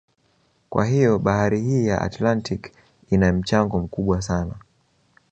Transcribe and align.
Kwa 0.69 0.85
hiyo 0.85 1.19
bahari 1.19 1.61
hii 1.61 1.87
ya 1.87 2.01
Atlantiki 2.01 2.71
ina 3.11 3.33
mchango 3.33 3.79
mkubwa 3.79 4.21
sana 4.21 4.53